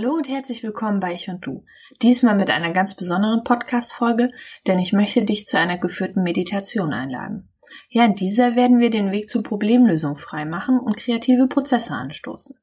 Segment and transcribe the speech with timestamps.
[0.00, 1.66] Hallo und herzlich willkommen bei Ich und Du.
[2.00, 4.30] Diesmal mit einer ganz besonderen Podcast-Folge,
[4.66, 7.50] denn ich möchte dich zu einer geführten Meditation einladen.
[7.90, 12.56] Ja, in dieser werden wir den Weg zur Problemlösung freimachen und kreative Prozesse anstoßen.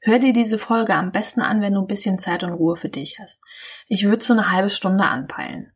[0.00, 2.88] Hör dir diese Folge am besten an, wenn du ein bisschen Zeit und Ruhe für
[2.88, 3.42] dich hast.
[3.88, 5.72] Ich würde so eine halbe Stunde anpeilen.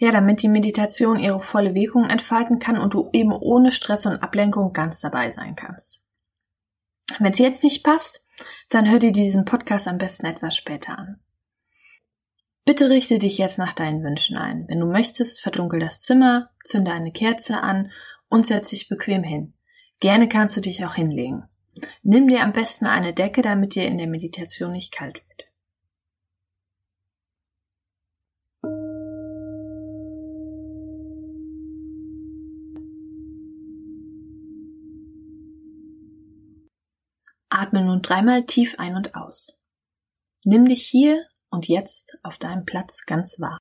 [0.00, 4.20] Ja, damit die Meditation ihre volle Wirkung entfalten kann und du eben ohne Stress und
[4.20, 6.02] Ablenkung ganz dabei sein kannst.
[7.20, 8.24] Wenn es jetzt nicht passt,
[8.68, 11.20] dann hör dir diesen Podcast am besten etwas später an.
[12.64, 14.66] Bitte richte dich jetzt nach deinen Wünschen ein.
[14.68, 17.90] Wenn du möchtest, verdunkel das Zimmer, zünde eine Kerze an
[18.28, 19.54] und setz dich bequem hin.
[20.00, 21.44] Gerne kannst du dich auch hinlegen.
[22.02, 25.47] Nimm dir am besten eine Decke, damit dir in der Meditation nicht kalt wird.
[37.78, 39.56] Atme nun dreimal tief ein und aus.
[40.44, 43.58] Nimm dich hier und jetzt auf deinem Platz ganz wahr.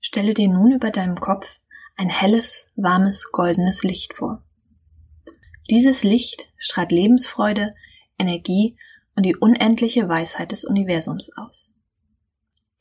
[0.00, 1.58] Stelle dir nun über deinem Kopf
[1.96, 4.44] ein helles, warmes, goldenes Licht vor.
[5.70, 7.74] Dieses Licht strahlt Lebensfreude,
[8.18, 8.76] Energie
[9.14, 11.72] und die unendliche Weisheit des Universums aus.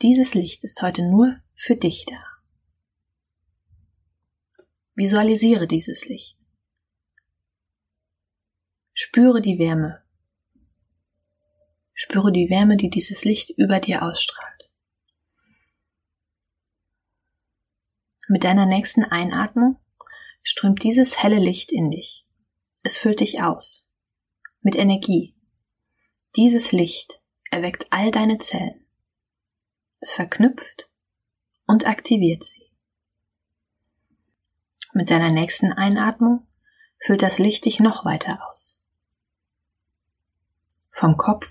[0.01, 2.23] Dieses Licht ist heute nur für dich da.
[4.95, 6.37] Visualisiere dieses Licht.
[8.93, 10.03] Spüre die Wärme.
[11.93, 14.69] Spüre die Wärme, die dieses Licht über dir ausstrahlt.
[18.27, 19.77] Mit deiner nächsten Einatmung
[20.41, 22.25] strömt dieses helle Licht in dich.
[22.83, 23.87] Es füllt dich aus.
[24.61, 25.35] Mit Energie,
[26.35, 28.85] dieses Licht erweckt all deine Zellen.
[29.99, 30.89] Es verknüpft
[31.67, 32.71] und aktiviert sie.
[34.93, 36.47] Mit deiner nächsten Einatmung
[36.99, 38.79] füllt das Licht dich noch weiter aus.
[40.91, 41.49] Vom Kopf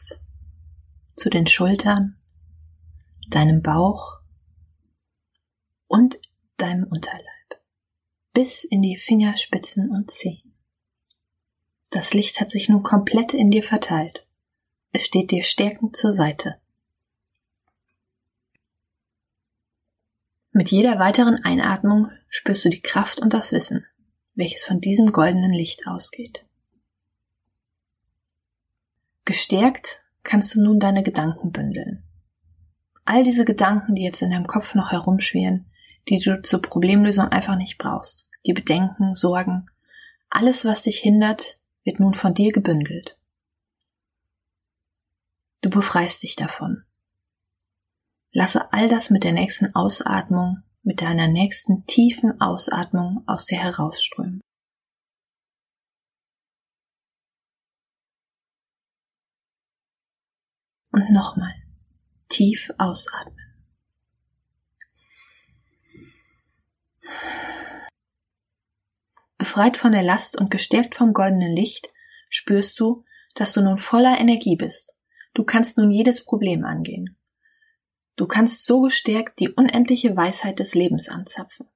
[1.17, 2.19] zu den Schultern,
[3.29, 4.21] deinem Bauch
[5.87, 6.21] und
[6.57, 7.31] deinem Unterleib
[8.33, 10.55] bis in die Fingerspitzen und Zehen.
[11.91, 14.27] Das Licht hat sich nun komplett in dir verteilt.
[14.93, 16.57] Es steht dir stärkend zur Seite.
[20.53, 23.87] Mit jeder weiteren Einatmung spürst du die Kraft und das Wissen,
[24.35, 26.45] welches von diesem goldenen Licht ausgeht.
[29.25, 32.03] Gestärkt kannst du nun deine Gedanken bündeln.
[33.05, 35.67] All diese Gedanken, die jetzt in deinem Kopf noch herumschwirren,
[36.09, 39.67] die du zur Problemlösung einfach nicht brauchst, die Bedenken, Sorgen,
[40.29, 43.17] alles, was dich hindert, wird nun von dir gebündelt.
[45.63, 46.85] Du befreist dich davon.
[48.33, 54.41] Lasse all das mit der nächsten Ausatmung, mit deiner nächsten tiefen Ausatmung aus dir herausströmen.
[60.93, 61.55] Und nochmal
[62.29, 63.37] tief ausatmen.
[69.37, 71.89] Befreit von der Last und gestärkt vom goldenen Licht
[72.31, 73.05] spürst du,
[73.35, 74.97] dass du nun voller Energie bist
[75.35, 77.17] Du kannst nun jedes Problem angehen.
[78.17, 81.67] Du kannst so gestärkt die unendliche Weisheit des Lebens anzapfen.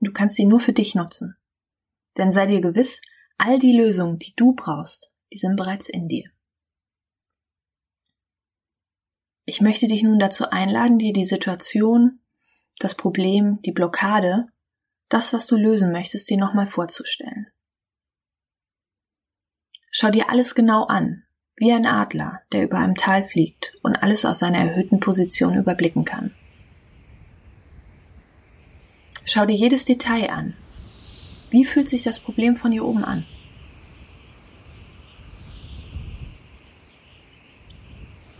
[0.00, 1.36] Du kannst sie nur für dich nutzen.
[2.16, 3.00] Denn sei dir gewiss,
[3.38, 6.30] all die Lösungen, die du brauchst, die sind bereits in dir.
[9.44, 12.20] Ich möchte dich nun dazu einladen, dir die Situation,
[12.78, 14.46] das Problem, die Blockade,
[15.08, 17.48] das, was du lösen möchtest, dir nochmal vorzustellen.
[19.90, 21.24] Schau dir alles genau an,
[21.60, 26.06] wie ein Adler, der über einem Tal fliegt und alles aus seiner erhöhten Position überblicken
[26.06, 26.34] kann.
[29.26, 30.54] Schau dir jedes Detail an.
[31.50, 33.26] Wie fühlt sich das Problem von hier oben an?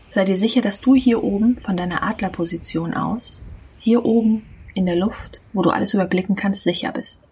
[0.08, 3.44] Sei dir sicher, dass du hier oben von deiner Adlerposition aus,
[3.78, 7.28] hier oben in der Luft, wo du alles überblicken kannst, sicher bist.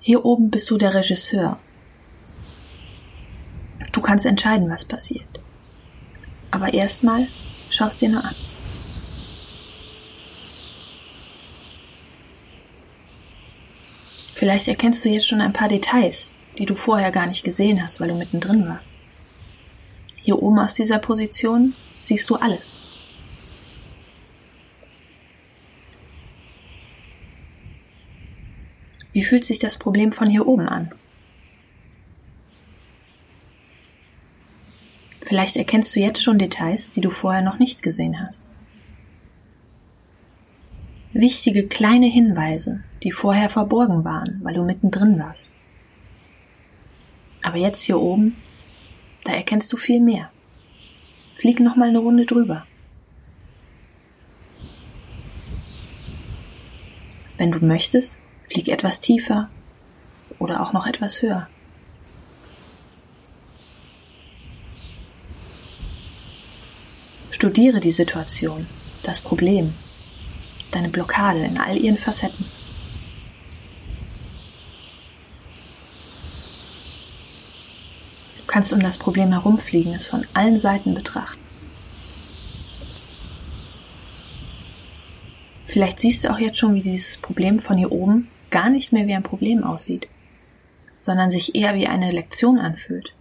[0.00, 1.60] Hier oben bist du der Regisseur
[3.96, 5.40] Du kannst entscheiden, was passiert.
[6.50, 7.28] Aber erstmal
[7.70, 8.34] schaust dir nur an.
[14.34, 17.98] Vielleicht erkennst du jetzt schon ein paar Details, die du vorher gar nicht gesehen hast,
[17.98, 19.00] weil du mittendrin warst.
[20.20, 22.82] Hier oben aus dieser Position siehst du alles.
[29.14, 30.92] Wie fühlt sich das Problem von hier oben an?
[35.26, 38.48] Vielleicht erkennst du jetzt schon Details, die du vorher noch nicht gesehen hast.
[41.12, 45.56] Wichtige kleine Hinweise, die vorher verborgen waren, weil du mittendrin warst.
[47.42, 48.36] Aber jetzt hier oben,
[49.24, 50.30] da erkennst du viel mehr.
[51.34, 52.64] Flieg noch mal eine Runde drüber.
[57.36, 59.50] Wenn du möchtest, flieg etwas tiefer
[60.38, 61.48] oder auch noch etwas höher.
[67.36, 68.66] Studiere die Situation,
[69.02, 69.74] das Problem,
[70.70, 72.46] deine Blockade in all ihren Facetten.
[78.38, 81.42] Du kannst um das Problem herumfliegen, es von allen Seiten betrachten.
[85.66, 89.06] Vielleicht siehst du auch jetzt schon, wie dieses Problem von hier oben gar nicht mehr
[89.06, 90.08] wie ein Problem aussieht,
[91.00, 93.12] sondern sich eher wie eine Lektion anfühlt.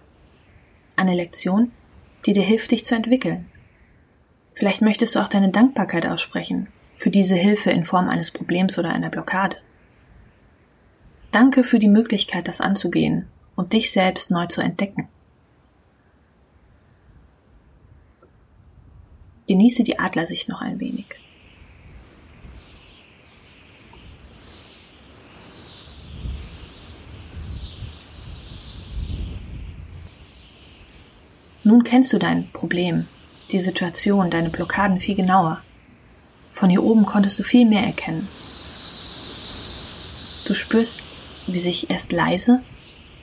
[0.95, 1.73] Eine Lektion,
[2.25, 3.47] die dir hilft, dich zu entwickeln.
[4.55, 6.67] Vielleicht möchtest du auch deine Dankbarkeit aussprechen
[6.97, 9.57] für diese Hilfe in Form eines Problems oder einer Blockade.
[11.31, 15.09] Danke für die Möglichkeit, das anzugehen und dich selbst neu zu entdecken.
[19.47, 21.05] Genieße die Adlersicht noch ein wenig.
[31.63, 33.07] Nun kennst du dein Problem,
[33.51, 35.61] die Situation, deine Blockaden viel genauer.
[36.53, 38.27] Von hier oben konntest du viel mehr erkennen.
[40.45, 41.01] Du spürst,
[41.47, 42.61] wie sich erst leise,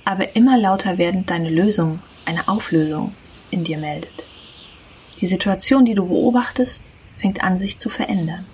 [0.05, 3.15] aber immer lauter werdend deine Lösung, eine Auflösung
[3.51, 4.25] in dir meldet.
[5.21, 8.47] Die Situation, die du beobachtest, fängt an, sich zu verändern.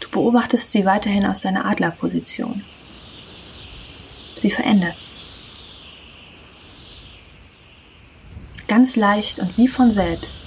[0.00, 2.62] Du beobachtest sie weiterhin aus deiner Adlerposition.
[4.36, 5.04] Sie verändert
[8.66, 10.42] Ganz leicht und wie von selbst.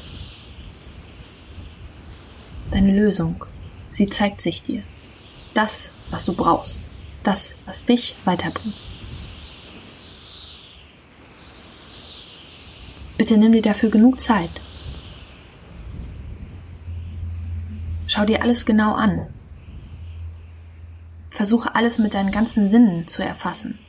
[2.71, 3.45] Deine Lösung,
[3.91, 4.83] sie zeigt sich dir.
[5.53, 6.81] Das, was du brauchst.
[7.23, 8.75] Das, was dich weiterbringt.
[13.17, 14.51] Bitte nimm dir dafür genug Zeit.
[18.05, 19.27] Schau dir alles genau an.
[21.31, 23.79] Versuche alles mit deinen ganzen Sinnen zu erfassen.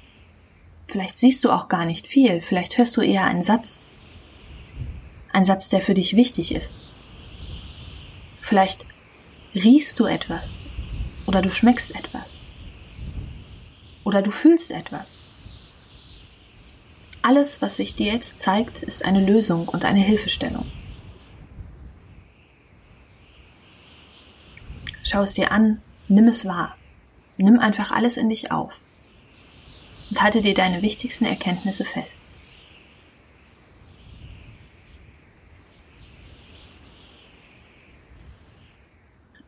[0.87, 3.85] Vielleicht siehst du auch gar nicht viel, vielleicht hörst du eher einen Satz,
[5.33, 6.85] ein Satz, der für dich wichtig ist.
[8.41, 8.87] Vielleicht
[9.55, 10.69] riechst du etwas
[11.27, 12.43] oder du schmeckst etwas
[14.05, 15.23] oder du fühlst etwas.
[17.21, 20.67] Alles, was sich dir jetzt zeigt, ist eine Lösung und eine Hilfestellung.
[25.03, 26.77] Schau es dir an, nimm es wahr.
[27.37, 28.73] Nimm einfach alles in dich auf
[30.11, 32.23] und halte dir deine wichtigsten Erkenntnisse fest.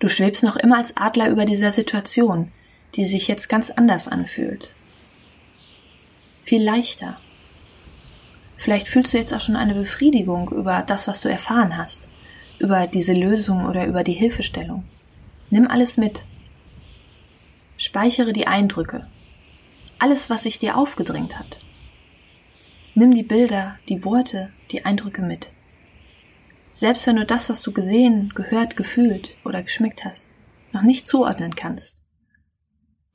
[0.00, 2.50] Du schwebst noch immer als Adler über dieser Situation,
[2.94, 4.74] die sich jetzt ganz anders anfühlt.
[6.42, 7.18] Viel leichter.
[8.56, 12.08] Vielleicht fühlst du jetzt auch schon eine Befriedigung über das, was du erfahren hast,
[12.58, 14.84] über diese Lösung oder über die Hilfestellung.
[15.50, 16.24] Nimm alles mit.
[17.76, 19.06] Speichere die Eindrücke.
[19.98, 21.58] Alles, was sich dir aufgedrängt hat.
[22.94, 25.52] Nimm die Bilder, die Worte, die Eindrücke mit.
[26.72, 30.32] Selbst wenn du das, was du gesehen, gehört, gefühlt oder geschmeckt hast,
[30.72, 32.00] noch nicht zuordnen kannst.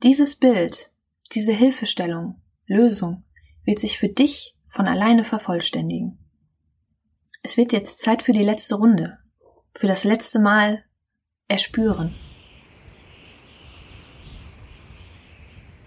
[0.02, 0.90] Dieses Bild,
[1.32, 3.24] diese Hilfestellung, Lösung
[3.64, 6.18] wird sich für dich von alleine vervollständigen.
[7.42, 9.18] Es wird jetzt Zeit für die letzte Runde,
[9.74, 10.84] für das letzte Mal
[11.48, 12.14] erspüren.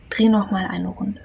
[0.10, 1.24] Dreh noch mal eine Runde.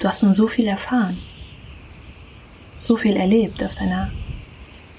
[0.00, 1.18] Du hast nun so viel erfahren
[2.82, 4.10] so viel erlebt auf deiner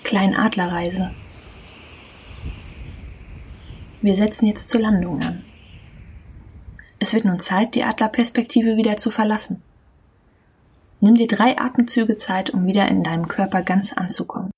[0.04, 1.12] kleinen Adlerreise.
[4.02, 5.44] Wir setzen jetzt zur Landung an.
[7.00, 9.62] Es wird nun Zeit, die Adlerperspektive wieder zu verlassen.
[11.00, 14.52] Nimm dir drei Atemzüge Zeit, um wieder in deinem Körper ganz anzukommen.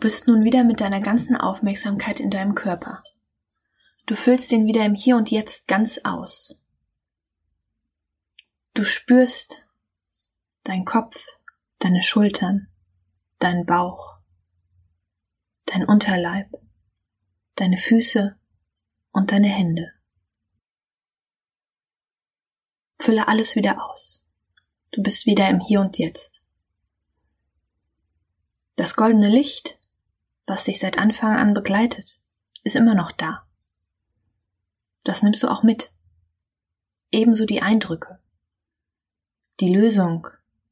[0.00, 3.02] Bist nun wieder mit deiner ganzen Aufmerksamkeit in deinem Körper.
[4.06, 6.58] Du füllst ihn wieder im Hier und Jetzt ganz aus.
[8.74, 9.64] Du spürst
[10.64, 11.24] dein Kopf,
[11.78, 12.68] deine Schultern,
[13.38, 14.18] deinen Bauch,
[15.66, 16.48] dein Unterleib,
[17.56, 18.36] deine Füße
[19.12, 19.92] und deine Hände.
[23.10, 24.24] fülle alles wieder aus.
[24.92, 26.42] Du bist wieder im Hier und Jetzt.
[28.76, 29.79] Das goldene Licht,
[30.50, 32.18] was dich seit Anfang an begleitet,
[32.64, 33.46] ist immer noch da.
[35.04, 35.92] Das nimmst du auch mit.
[37.12, 38.18] Ebenso die Eindrücke,
[39.60, 40.26] die Lösung,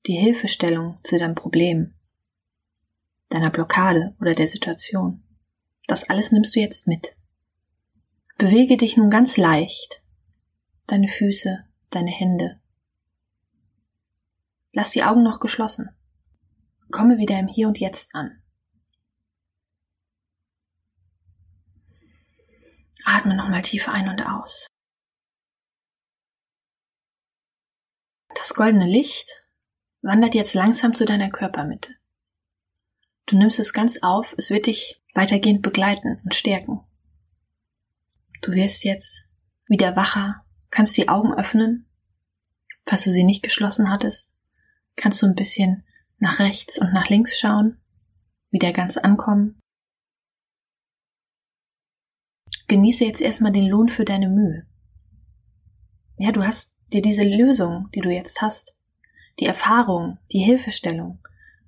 [0.07, 1.95] die Hilfestellung zu deinem Problem,
[3.29, 5.23] deiner Blockade oder der Situation.
[5.87, 7.15] Das alles nimmst du jetzt mit.
[8.37, 10.03] Bewege dich nun ganz leicht,
[10.89, 12.59] deine Füße, deine Hände.
[14.73, 15.91] Lass die Augen noch geschlossen.
[16.91, 18.43] Komme wieder im Hier und Jetzt an.
[23.09, 24.67] Atme nochmal tief ein und aus.
[28.35, 29.45] Das goldene Licht
[30.03, 31.95] wandert jetzt langsam zu deiner Körpermitte.
[33.27, 36.81] Du nimmst es ganz auf, es wird dich weitergehend begleiten und stärken.
[38.43, 39.25] Du wirst jetzt
[39.67, 41.87] wieder wacher, kannst die Augen öffnen.
[42.87, 44.33] Falls du sie nicht geschlossen hattest,
[44.97, 45.85] kannst du ein bisschen
[46.19, 47.81] nach rechts und nach links schauen,
[48.51, 49.61] wieder ganz ankommen.
[52.69, 54.67] Genieße jetzt erstmal den Lohn für deine Mühe.
[56.19, 58.77] Ja, du hast dir diese Lösung, die du jetzt hast,
[59.41, 61.19] die Erfahrung, die Hilfestellung,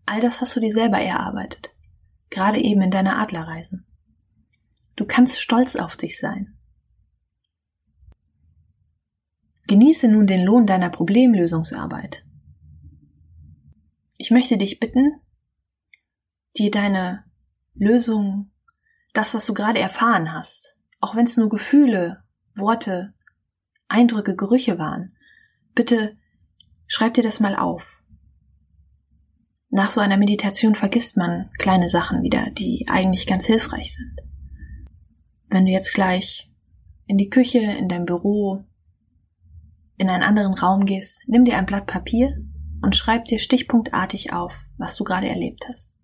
[0.05, 1.71] all das hast du dir selber erarbeitet,
[2.29, 3.83] gerade eben in deiner Adlerreise.
[4.97, 6.59] Du kannst stolz auf dich sein.
[9.69, 12.25] Genieße nun den Lohn deiner Problemlösungsarbeit.
[14.19, 15.21] Ich möchte dich bitten,
[16.59, 17.25] dir deine
[17.75, 18.51] Lösung,
[19.15, 22.23] das, was du gerade erfahren hast, auch wenn es nur Gefühle,
[22.55, 23.15] Worte,
[23.89, 25.17] Eindrücke, Gerüche waren,
[25.75, 26.17] bitte
[26.87, 27.83] schreib dir das mal auf.
[29.71, 34.21] Nach so einer Meditation vergisst man kleine Sachen wieder, die eigentlich ganz hilfreich sind.
[35.49, 36.51] Wenn du jetzt gleich
[37.07, 38.65] in die Küche, in dein Büro,
[39.97, 42.37] in einen anderen Raum gehst, nimm dir ein Blatt Papier
[42.83, 45.95] und schreib dir stichpunktartig auf, was du gerade erlebt hast.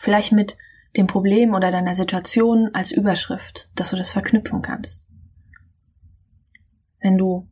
[0.00, 0.56] Vielleicht mit
[0.96, 5.08] dem Problem oder deiner Situation als Überschrift, dass du das verknüpfen kannst.
[7.00, 7.48] Wenn du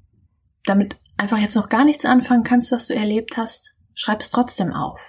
[0.64, 4.72] damit einfach jetzt noch gar nichts anfangen kannst, was du erlebt hast, schreib es trotzdem
[4.72, 5.00] auf.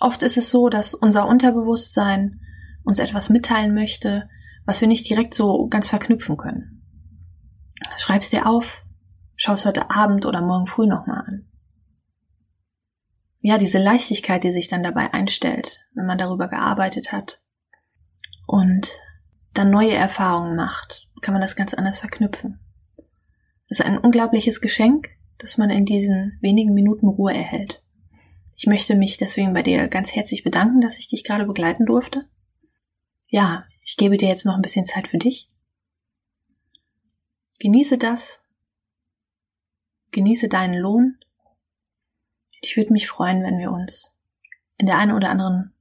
[0.00, 2.40] Oft ist es so, dass unser Unterbewusstsein
[2.84, 4.28] uns etwas mitteilen möchte,
[4.64, 6.82] was wir nicht direkt so ganz verknüpfen können.
[7.96, 8.82] Schreib es dir auf,
[9.42, 11.46] Schau es heute Abend oder morgen früh nochmal an.
[13.42, 17.40] Ja, diese Leichtigkeit, die sich dann dabei einstellt, wenn man darüber gearbeitet hat
[18.46, 18.90] und
[19.54, 22.60] dann neue Erfahrungen macht, kann man das ganz anders verknüpfen.
[23.68, 27.82] Es ist ein unglaubliches Geschenk, dass man in diesen wenigen Minuten Ruhe erhält.
[28.56, 32.26] Ich möchte mich deswegen bei dir ganz herzlich bedanken, dass ich dich gerade begleiten durfte.
[33.28, 35.48] Ja, ich gebe dir jetzt noch ein bisschen Zeit für dich.
[37.58, 38.40] Genieße das,
[40.12, 41.18] Genieße deinen Lohn.
[42.60, 44.14] Ich würde mich freuen, wenn wir uns
[44.76, 45.72] in der einen oder anderen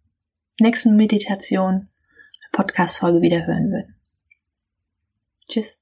[0.60, 1.90] nächsten Meditation,
[2.52, 3.96] Podcast-Folge wieder hören würden.
[5.50, 5.80] Tschüss.